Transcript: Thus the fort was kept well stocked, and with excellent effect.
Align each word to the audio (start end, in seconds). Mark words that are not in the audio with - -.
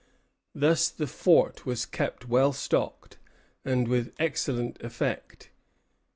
Thus 0.55 0.89
the 0.89 1.05
fort 1.05 1.67
was 1.67 1.85
kept 1.85 2.27
well 2.27 2.53
stocked, 2.53 3.19
and 3.63 3.87
with 3.87 4.15
excellent 4.17 4.81
effect. 4.81 5.51